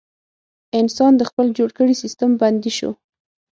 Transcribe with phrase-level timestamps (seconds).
[0.79, 2.91] انسان د خپل جوړ کړي سیستم بندي شو.